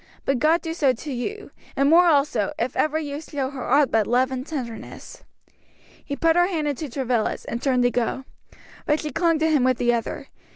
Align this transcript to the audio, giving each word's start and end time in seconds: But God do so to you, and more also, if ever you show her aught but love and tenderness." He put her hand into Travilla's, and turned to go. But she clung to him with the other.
But 0.25 0.39
God 0.39 0.63
do 0.63 0.73
so 0.73 0.93
to 0.93 1.13
you, 1.13 1.51
and 1.75 1.87
more 1.87 2.07
also, 2.07 2.53
if 2.57 2.75
ever 2.75 2.97
you 2.97 3.21
show 3.21 3.51
her 3.51 3.63
aught 3.69 3.91
but 3.91 4.07
love 4.07 4.31
and 4.31 4.43
tenderness." 4.47 5.23
He 6.03 6.15
put 6.15 6.35
her 6.35 6.47
hand 6.47 6.67
into 6.67 6.89
Travilla's, 6.89 7.45
and 7.45 7.61
turned 7.61 7.83
to 7.83 7.91
go. 7.91 8.25
But 8.87 8.99
she 9.01 9.11
clung 9.11 9.37
to 9.37 9.51
him 9.51 9.63
with 9.63 9.77
the 9.77 9.93
other. 9.93 10.29